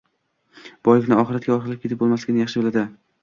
boylikni 0.87 1.19
oxiratga 1.23 1.53
orqalab 1.55 1.69
olib 1.73 1.85
ketib 1.85 2.01
bo‘lmasligini 2.01 2.43
yaxshi 2.45 2.63
biladi. 2.63 2.87